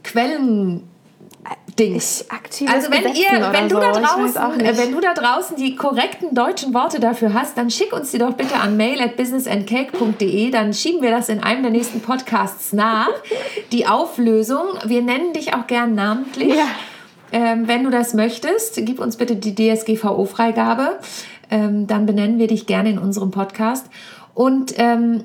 Quellen. 0.02 0.88
Dings. 1.79 2.26
also 2.67 2.91
wenn 2.91 3.14
ihr, 3.14 3.52
wenn 3.52 3.69
du, 3.69 3.76
so. 3.76 3.81
da 3.81 3.93
draußen, 3.93 4.76
wenn 4.76 4.93
du 4.93 5.00
da 5.00 5.14
draußen 5.14 5.57
die 5.57 5.75
korrekten 5.75 6.35
deutschen 6.35 6.75
Worte 6.75 7.00
dafür 7.00 7.33
hast, 7.33 7.57
dann 7.57 7.71
schick 7.71 7.93
uns 7.93 8.11
die 8.11 8.19
doch 8.19 8.35
bitte 8.35 8.57
an 8.57 8.76
mail 8.76 9.00
at 9.00 9.17
businessandcake.de, 9.17 10.50
dann 10.50 10.75
schieben 10.75 11.00
wir 11.00 11.11
das 11.11 11.31
in 11.31 11.43
einem 11.43 11.62
der 11.62 11.73
nächsten 11.73 12.00
Podcasts 12.00 12.73
nach. 12.73 13.09
Die 13.73 13.87
Auflösung, 13.87 14.67
wir 14.85 15.00
nennen 15.00 15.33
dich 15.33 15.55
auch 15.55 15.67
gern 15.67 15.95
namentlich. 15.95 16.55
Ja. 16.55 16.67
Ähm, 17.33 17.67
wenn 17.67 17.85
du 17.85 17.91
das 17.91 18.12
möchtest, 18.12 18.76
gib 18.85 19.00
uns 19.00 19.17
bitte 19.17 19.37
die 19.37 19.55
DSGVO-Freigabe, 19.55 20.99
ähm, 21.50 21.87
dann 21.87 22.05
benennen 22.05 22.38
wir 22.38 22.49
dich 22.49 22.67
gerne 22.67 22.91
in 22.91 22.99
unserem 22.99 23.31
Podcast. 23.31 23.87
Und 24.35 24.75
ähm, 24.76 25.25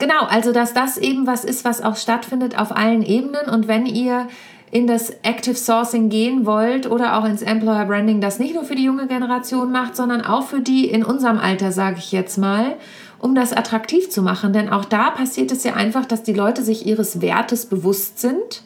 genau, 0.00 0.24
also 0.28 0.52
dass 0.52 0.74
das 0.74 0.98
eben 0.98 1.28
was 1.28 1.44
ist, 1.44 1.64
was 1.64 1.80
auch 1.80 1.96
stattfindet 1.96 2.58
auf 2.58 2.76
allen 2.76 3.02
Ebenen. 3.02 3.48
Und 3.48 3.68
wenn 3.68 3.86
ihr 3.86 4.26
in 4.74 4.88
das 4.88 5.10
Active 5.22 5.54
Sourcing 5.54 6.08
gehen 6.08 6.46
wollt 6.46 6.90
oder 6.90 7.16
auch 7.16 7.24
ins 7.24 7.42
Employer 7.42 7.84
Branding, 7.84 8.20
das 8.20 8.40
nicht 8.40 8.56
nur 8.56 8.64
für 8.64 8.74
die 8.74 8.82
junge 8.82 9.06
Generation 9.06 9.70
macht, 9.70 9.94
sondern 9.94 10.20
auch 10.22 10.42
für 10.42 10.60
die 10.60 10.90
in 10.90 11.04
unserem 11.04 11.38
Alter, 11.38 11.70
sage 11.70 11.98
ich 11.98 12.10
jetzt 12.10 12.38
mal, 12.38 12.74
um 13.20 13.36
das 13.36 13.52
attraktiv 13.52 14.10
zu 14.10 14.20
machen. 14.20 14.52
Denn 14.52 14.68
auch 14.68 14.84
da 14.84 15.10
passiert 15.10 15.52
es 15.52 15.62
ja 15.62 15.74
einfach, 15.74 16.06
dass 16.06 16.24
die 16.24 16.32
Leute 16.32 16.64
sich 16.64 16.86
ihres 16.86 17.20
Wertes 17.20 17.66
bewusst 17.66 18.18
sind 18.18 18.64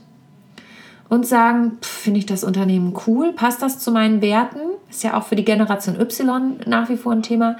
und 1.10 1.26
sagen, 1.26 1.76
finde 1.82 2.20
ich 2.20 2.26
das 2.26 2.42
Unternehmen 2.42 2.94
cool, 3.06 3.34
passt 3.34 3.60
das 3.60 3.78
zu 3.78 3.92
meinen 3.92 4.22
Werten? 4.22 4.60
Ist 4.88 5.04
ja 5.04 5.14
auch 5.14 5.24
für 5.24 5.36
die 5.36 5.44
Generation 5.44 6.00
Y 6.00 6.56
nach 6.64 6.88
wie 6.88 6.96
vor 6.96 7.12
ein 7.12 7.22
Thema 7.22 7.56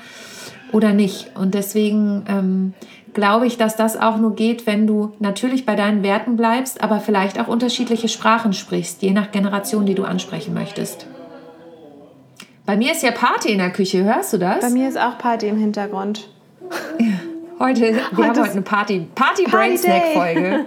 oder 0.72 0.94
nicht. 0.94 1.36
Und 1.36 1.52
deswegen 1.52 2.24
ähm, 2.26 2.72
glaube 3.18 3.48
ich, 3.48 3.58
dass 3.58 3.74
das 3.74 3.96
auch 3.96 4.16
nur 4.18 4.36
geht, 4.36 4.64
wenn 4.64 4.86
du 4.86 5.12
natürlich 5.18 5.66
bei 5.66 5.74
deinen 5.74 6.04
Werten 6.04 6.36
bleibst, 6.36 6.84
aber 6.84 7.00
vielleicht 7.00 7.40
auch 7.40 7.48
unterschiedliche 7.48 8.06
Sprachen 8.08 8.52
sprichst, 8.52 9.02
je 9.02 9.10
nach 9.10 9.32
Generation, 9.32 9.86
die 9.86 9.96
du 9.96 10.04
ansprechen 10.04 10.54
möchtest. 10.54 11.04
Bei 12.64 12.76
mir 12.76 12.92
ist 12.92 13.02
ja 13.02 13.10
Party 13.10 13.50
in 13.50 13.58
der 13.58 13.70
Küche, 13.70 14.04
hörst 14.04 14.34
du 14.34 14.38
das? 14.38 14.60
Bei 14.60 14.70
mir 14.70 14.88
ist 14.88 14.96
auch 14.96 15.18
Party 15.18 15.48
im 15.48 15.58
Hintergrund. 15.58 16.28
Ja. 17.00 17.06
Heute, 17.58 17.80
wir 17.80 17.88
heute 17.88 18.04
haben 18.04 18.38
heute 18.38 18.52
eine 18.52 18.62
Party, 18.62 19.08
Party, 19.16 19.42
Party 19.42 19.50
Brain 19.50 19.78
Snack 19.78 20.04
Folge. 20.14 20.40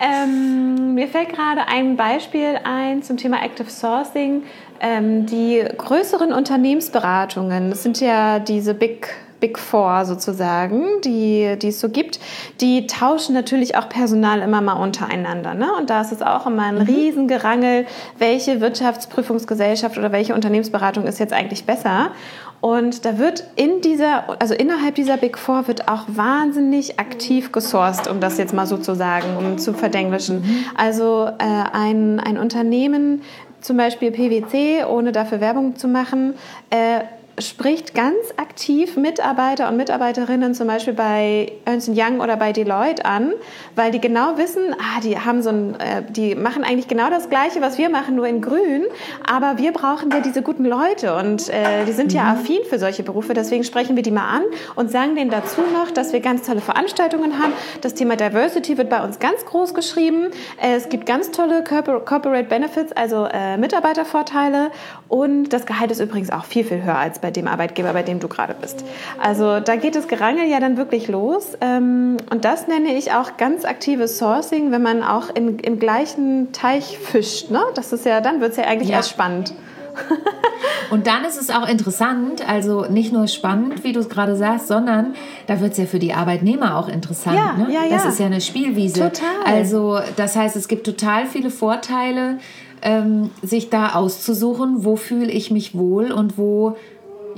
yeah. 0.00 0.24
ähm, 0.24 0.94
mir 0.94 1.06
fällt 1.06 1.28
gerade 1.28 1.68
ein 1.68 1.96
Beispiel 1.96 2.58
ein 2.64 3.04
zum 3.04 3.16
Thema 3.16 3.44
Active 3.44 3.70
Sourcing. 3.70 4.42
Ähm, 4.80 5.26
die 5.26 5.64
größeren 5.76 6.32
Unternehmensberatungen, 6.32 7.70
das 7.70 7.84
sind 7.84 8.00
ja 8.00 8.40
diese 8.40 8.74
Big 8.74 9.08
Big 9.40 9.58
Four 9.58 10.04
sozusagen, 10.04 11.00
die, 11.04 11.56
die 11.60 11.68
es 11.68 11.80
so 11.80 11.88
gibt, 11.88 12.18
die 12.60 12.86
tauschen 12.86 13.34
natürlich 13.34 13.76
auch 13.76 13.88
Personal 13.88 14.40
immer 14.40 14.60
mal 14.60 14.74
untereinander. 14.74 15.54
Ne? 15.54 15.68
Und 15.78 15.90
da 15.90 16.00
ist 16.00 16.12
es 16.12 16.22
auch 16.22 16.46
immer 16.46 16.64
ein 16.64 16.76
mhm. 16.76 16.82
Riesengerangel, 16.82 17.86
welche 18.18 18.60
Wirtschaftsprüfungsgesellschaft 18.60 19.98
oder 19.98 20.12
welche 20.12 20.34
Unternehmensberatung 20.34 21.06
ist 21.06 21.18
jetzt 21.18 21.32
eigentlich 21.32 21.64
besser. 21.64 22.10
Und 22.60 23.04
da 23.04 23.18
wird 23.18 23.44
in 23.54 23.80
dieser, 23.82 24.40
also 24.40 24.52
innerhalb 24.52 24.96
dieser 24.96 25.16
Big 25.16 25.38
Four 25.38 25.68
wird 25.68 25.86
auch 25.88 26.04
wahnsinnig 26.08 26.98
aktiv 26.98 27.52
gesourced, 27.52 28.08
um 28.08 28.20
das 28.20 28.36
jetzt 28.38 28.52
mal 28.52 28.66
so 28.66 28.78
zu 28.78 28.96
sagen, 28.96 29.36
um 29.38 29.58
zu 29.58 29.72
verdenglischen. 29.72 30.40
Mhm. 30.40 30.64
Also 30.76 31.28
äh, 31.38 31.44
ein, 31.72 32.18
ein 32.18 32.36
Unternehmen, 32.36 33.22
zum 33.60 33.76
Beispiel 33.76 34.10
PwC, 34.10 34.84
ohne 34.84 35.12
dafür 35.12 35.40
Werbung 35.40 35.76
zu 35.76 35.88
machen, 35.88 36.34
äh, 36.70 37.00
spricht 37.40 37.94
ganz 37.94 38.16
aktiv 38.36 38.96
Mitarbeiter 38.96 39.68
und 39.68 39.76
Mitarbeiterinnen 39.76 40.54
zum 40.54 40.66
Beispiel 40.66 40.94
bei 40.94 41.52
Ernst 41.64 41.90
Young 41.92 42.20
oder 42.20 42.36
bei 42.36 42.52
Deloitte 42.52 43.04
an, 43.04 43.32
weil 43.76 43.90
die 43.90 44.00
genau 44.00 44.36
wissen, 44.36 44.74
ah, 44.78 45.00
die 45.02 45.18
haben 45.18 45.42
so 45.42 45.50
ein, 45.50 45.74
äh, 45.80 46.02
die 46.08 46.34
machen 46.34 46.64
eigentlich 46.64 46.88
genau 46.88 47.10
das 47.10 47.28
Gleiche, 47.28 47.60
was 47.60 47.78
wir 47.78 47.88
machen, 47.90 48.16
nur 48.16 48.26
in 48.26 48.40
Grün, 48.40 48.84
aber 49.26 49.58
wir 49.58 49.72
brauchen 49.72 50.10
ja 50.10 50.20
diese 50.20 50.42
guten 50.42 50.64
Leute 50.64 51.16
und 51.16 51.48
äh, 51.48 51.84
die 51.86 51.92
sind 51.92 52.12
mhm. 52.12 52.18
ja 52.18 52.32
affin 52.32 52.60
für 52.68 52.78
solche 52.78 53.02
Berufe, 53.02 53.34
deswegen 53.34 53.64
sprechen 53.64 53.96
wir 53.96 54.02
die 54.02 54.10
mal 54.10 54.28
an 54.28 54.42
und 54.74 54.90
sagen 54.90 55.14
denen 55.14 55.30
dazu 55.30 55.60
noch, 55.60 55.90
dass 55.90 56.12
wir 56.12 56.20
ganz 56.20 56.42
tolle 56.46 56.60
Veranstaltungen 56.60 57.38
haben. 57.38 57.52
Das 57.80 57.94
Thema 57.94 58.16
Diversity 58.16 58.78
wird 58.78 58.90
bei 58.90 59.02
uns 59.02 59.18
ganz 59.18 59.44
groß 59.44 59.74
geschrieben. 59.74 60.28
Äh, 60.60 60.74
es 60.76 60.88
gibt 60.88 61.06
ganz 61.06 61.30
tolle 61.30 61.64
Corporate 61.64 62.48
Benefits, 62.48 62.92
also 62.92 63.26
äh, 63.30 63.56
Mitarbeitervorteile 63.56 64.70
und 65.08 65.52
das 65.52 65.66
Gehalt 65.66 65.90
ist 65.90 66.00
übrigens 66.00 66.30
auch 66.30 66.44
viel, 66.44 66.64
viel 66.64 66.82
höher 66.82 66.98
als 66.98 67.18
bei 67.18 67.27
bei 67.28 67.32
dem 67.32 67.46
Arbeitgeber, 67.46 67.92
bei 67.92 68.02
dem 68.02 68.20
du 68.20 68.28
gerade 68.28 68.54
bist. 68.58 68.84
Also 69.22 69.60
da 69.60 69.76
geht 69.76 69.94
das 69.94 70.08
Gerangel 70.08 70.48
ja 70.48 70.60
dann 70.60 70.78
wirklich 70.78 71.08
los. 71.08 71.58
Ähm, 71.60 72.16
und 72.30 72.46
das 72.46 72.68
nenne 72.68 72.94
ich 72.96 73.12
auch 73.12 73.36
ganz 73.36 73.66
aktives 73.66 74.16
Sourcing, 74.16 74.70
wenn 74.70 74.80
man 74.80 75.02
auch 75.02 75.28
in, 75.34 75.58
im 75.58 75.78
gleichen 75.78 76.52
Teich 76.52 76.96
fischt. 76.98 77.50
Ne? 77.50 77.60
Das 77.74 77.92
ist 77.92 78.06
ja, 78.06 78.22
dann 78.22 78.40
wird 78.40 78.52
es 78.52 78.56
ja 78.56 78.64
eigentlich 78.64 78.88
ja. 78.88 78.96
erst 78.96 79.10
spannend. 79.10 79.52
Und 80.90 81.06
dann 81.06 81.24
ist 81.24 81.38
es 81.38 81.50
auch 81.50 81.68
interessant, 81.68 82.48
also 82.48 82.86
nicht 82.86 83.12
nur 83.12 83.26
spannend, 83.26 83.84
wie 83.84 83.92
du 83.92 84.00
es 84.00 84.08
gerade 84.08 84.36
sagst, 84.36 84.68
sondern 84.68 85.14
da 85.46 85.60
wird 85.60 85.72
es 85.72 85.78
ja 85.78 85.84
für 85.84 85.98
die 85.98 86.14
Arbeitnehmer 86.14 86.78
auch 86.78 86.88
interessant. 86.88 87.36
Ja, 87.36 87.52
ne? 87.54 87.66
ja, 87.70 87.84
ja. 87.84 87.90
Das 87.90 88.06
ist 88.06 88.20
ja 88.20 88.26
eine 88.26 88.40
Spielwiese. 88.40 89.10
Total. 89.10 89.44
Also 89.44 89.98
das 90.16 90.36
heißt, 90.36 90.56
es 90.56 90.68
gibt 90.68 90.86
total 90.86 91.26
viele 91.26 91.50
Vorteile, 91.50 92.38
ähm, 92.80 93.30
sich 93.42 93.70
da 93.70 93.94
auszusuchen, 93.94 94.84
wo 94.84 94.96
fühle 94.96 95.30
ich 95.30 95.50
mich 95.50 95.76
wohl 95.76 96.12
und 96.12 96.38
wo 96.38 96.76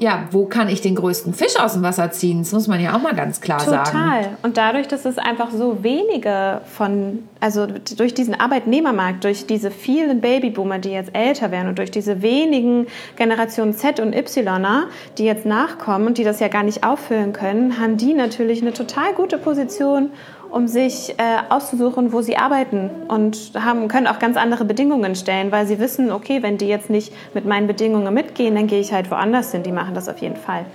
ja, 0.01 0.29
wo 0.31 0.47
kann 0.47 0.69
ich 0.69 0.81
den 0.81 0.95
größten 0.95 1.35
Fisch 1.35 1.61
aus 1.61 1.75
dem 1.75 1.83
Wasser 1.83 2.11
ziehen? 2.11 2.39
Das 2.39 2.53
muss 2.53 2.67
man 2.69 2.81
ja 2.81 2.97
auch 2.97 3.03
mal 3.03 3.15
ganz 3.15 3.43
klar 3.43 3.59
Total. 3.59 3.85
sagen. 3.85 3.99
Total. 3.99 4.29
Und 4.43 4.57
dadurch, 4.57 4.89
dass 4.89 5.05
es 5.05 5.19
einfach 5.19 5.51
so 5.51 5.85
wenige 5.85 6.63
von, 6.65 7.25
also 7.39 7.67
durch 7.99 8.15
diesen 8.15 8.35
Arbeitnehmermarkt, 8.35 9.25
durch 9.25 9.47
diese 9.47 9.71
vielen 9.71 10.23
Babyboomer, 10.23 10.79
die 10.79 10.91
jetzt 10.93 11.15
älter 11.15 11.51
werden 11.51 11.69
und 11.69 11.79
durch 11.79 11.91
diese 11.91 12.23
wenigen 12.23 12.87
Generationen 13.17 13.75
Z 13.75 14.01
und 14.01 14.15
Yler, 14.15 14.85
die 15.19 15.25
jetzt 15.25 15.45
nachkommen 15.45 16.07
und 16.07 16.17
die 16.17 16.25
das 16.25 16.41
ja 16.41 16.49
gar 16.49 16.63
nicht 16.63 16.83
auffüllen 16.83 17.35
können, 17.35 17.79
haben 17.79 17.99
die 17.99 18.15
natürlich 18.15 18.63
eine 18.63 18.73
total 18.73 19.13
gute 19.13 19.37
Position, 19.37 20.11
um 20.51 20.67
sich 20.67 21.15
äh, 21.19 21.39
auszusuchen, 21.49 22.13
wo 22.13 22.21
sie 22.23 22.37
arbeiten 22.37 22.91
und 23.09 23.53
haben, 23.55 23.89
können 23.89 24.07
auch 24.07 24.19
ganz 24.19 24.37
andere 24.37 24.65
Bedingungen 24.65 25.15
stellen, 25.15 25.53
weil 25.53 25.67
sie 25.67 25.79
wissen, 25.79 26.11
okay, 26.11 26.43
wenn 26.43 26.59
die 26.59 26.67
jetzt 26.67 26.91
nicht 26.91 27.13
mit 27.35 27.45
meinen 27.45 27.67
Bedingungen 27.67 28.13
mitgehen, 28.13 28.55
dann 28.55 28.67
gehe 28.67 28.81
ich 28.81 28.93
halt 28.93 29.11
woanders 29.11 29.53
hin. 29.53 29.63
Die 29.63 29.73
machen 29.73 29.95
das 29.95 30.09
auf 30.09 30.19
jeden 30.19 30.37
Fall. 30.37 30.67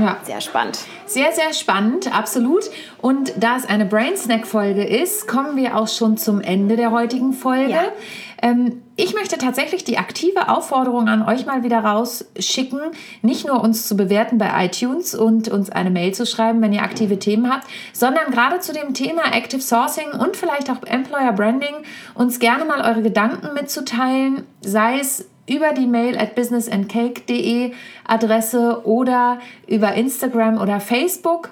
Ja. 0.00 0.16
Sehr 0.22 0.40
spannend. 0.40 0.78
Sehr, 1.06 1.32
sehr 1.32 1.52
spannend, 1.52 2.14
absolut. 2.14 2.64
Und 3.00 3.32
da 3.36 3.56
es 3.56 3.66
eine 3.66 3.86
Brain 3.86 4.16
Snack 4.16 4.46
Folge 4.46 4.84
ist, 4.84 5.26
kommen 5.26 5.56
wir 5.56 5.76
auch 5.76 5.88
schon 5.88 6.16
zum 6.16 6.40
Ende 6.40 6.76
der 6.76 6.90
heutigen 6.90 7.32
Folge. 7.32 7.72
Ja. 7.72 7.92
Ähm, 8.40 8.82
ich 8.96 9.14
möchte 9.14 9.38
tatsächlich 9.38 9.84
die 9.84 9.98
aktive 9.98 10.48
Aufforderung 10.48 11.08
an 11.08 11.26
euch 11.26 11.46
mal 11.46 11.62
wieder 11.62 11.80
rausschicken, 11.80 12.80
nicht 13.22 13.46
nur 13.46 13.62
uns 13.62 13.86
zu 13.86 13.96
bewerten 13.96 14.38
bei 14.38 14.66
iTunes 14.66 15.14
und 15.14 15.48
uns 15.48 15.70
eine 15.70 15.90
Mail 15.90 16.14
zu 16.14 16.26
schreiben, 16.26 16.60
wenn 16.62 16.72
ihr 16.72 16.82
aktive 16.82 17.18
Themen 17.18 17.50
habt, 17.52 17.66
sondern 17.92 18.30
gerade 18.30 18.60
zu 18.60 18.72
dem 18.72 18.94
Thema 18.94 19.32
Active 19.32 19.60
Sourcing 19.60 20.10
und 20.10 20.36
vielleicht 20.36 20.70
auch 20.70 20.82
Employer 20.84 21.32
Branding 21.32 21.74
uns 22.14 22.38
gerne 22.38 22.64
mal 22.64 22.80
eure 22.80 23.02
Gedanken 23.02 23.54
mitzuteilen, 23.54 24.44
sei 24.60 24.98
es 25.00 25.28
über 25.48 25.72
die 25.72 25.86
Mail 25.86 26.18
at 26.18 26.34
businessandcake.de 26.34 27.72
Adresse 28.06 28.82
oder 28.84 29.38
über 29.66 29.94
Instagram 29.94 30.58
oder 30.58 30.80
Facebook. 30.80 31.50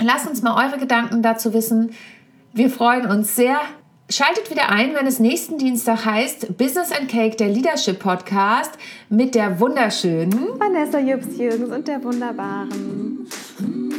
Lasst 0.00 0.28
uns 0.28 0.42
mal 0.42 0.66
eure 0.66 0.78
Gedanken 0.78 1.22
dazu 1.22 1.52
wissen. 1.52 1.90
Wir 2.52 2.70
freuen 2.70 3.06
uns 3.06 3.36
sehr 3.36 3.58
Schaltet 4.12 4.50
wieder 4.50 4.68
ein, 4.68 4.94
wenn 4.94 5.06
es 5.06 5.20
nächsten 5.20 5.56
Dienstag 5.56 6.04
heißt 6.04 6.58
Business 6.58 6.92
and 6.92 7.08
Cake, 7.08 7.36
der 7.36 7.48
Leadership 7.48 7.98
Podcast 7.98 8.72
mit 9.08 9.34
der 9.34 9.58
wunderschönen 9.58 10.50
Vanessa 10.58 10.98
Jübs-Jürgens 10.98 11.74
und 11.74 11.88
der 11.88 12.04
wunderbaren 12.04 13.26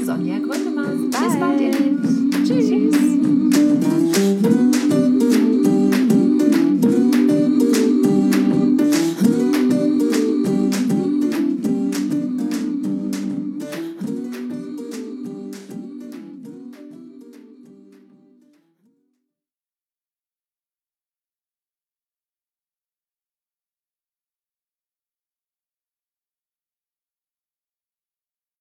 Sonja 0.06 0.38
Gründemann. 0.38 1.10
Bis 1.10 1.40
bald. 1.40 2.46
Tschüss. 2.46 3.83